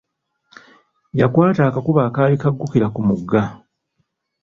Yakwata 1.19 1.61
akakubo 1.65 1.99
akaali 2.07 2.35
kaggukira 2.41 2.87
ku 2.93 2.99
mugga. 3.07 3.43